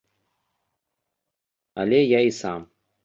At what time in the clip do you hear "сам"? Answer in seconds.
2.43-2.59